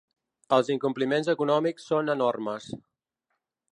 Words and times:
Els 0.55 0.71
incompliments 0.75 1.29
econòmics 1.33 1.85
són 1.91 2.13
enormes. 2.15 2.71